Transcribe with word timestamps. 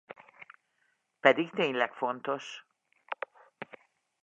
Pedig 1.19 1.49
tényleg 1.49 1.93
fontos. 1.93 2.65